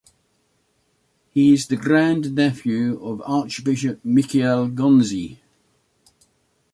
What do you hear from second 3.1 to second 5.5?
Archbishop Mikiel Gonzi.